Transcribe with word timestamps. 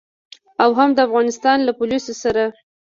او 0.63 0.69
هم 0.79 0.89
د 0.95 0.99
افغانستان 1.07 1.57
له 1.67 1.71
پوليسو 1.79 2.13
سره. 2.23 2.43